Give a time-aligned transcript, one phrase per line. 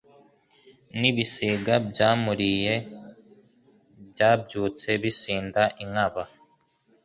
[0.99, 2.73] N'ibisiga byamuliye
[4.11, 6.23] byabyutse bisinda inkaba,